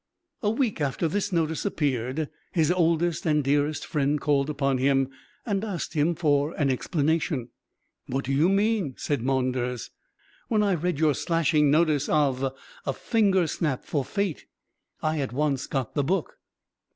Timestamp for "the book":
15.93-16.39